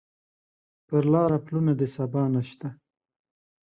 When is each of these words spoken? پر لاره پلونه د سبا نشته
پر 0.87 1.03
لاره 1.13 1.37
پلونه 1.45 1.71
د 1.79 1.81
سبا 1.95 2.23
نشته 2.35 2.67